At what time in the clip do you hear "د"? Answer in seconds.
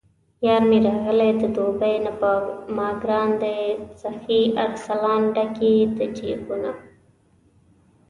1.41-1.43, 5.97-5.99